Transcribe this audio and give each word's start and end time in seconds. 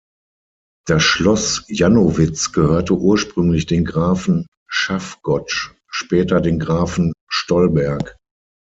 Das 0.87 1.03
Schloss 1.03 1.63
Jannowitz 1.67 2.51
gehörte 2.53 2.95
ursprünglich 2.95 3.67
den 3.67 3.85
Grafen 3.85 4.47
Schaffgotsch, 4.67 5.75
später 5.89 6.41
den 6.41 6.57
Grafen 6.57 7.13
Stolberg. 7.29 8.17